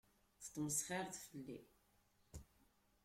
Tesmesxireḍ 0.39 1.11
fell-i. 1.27 1.59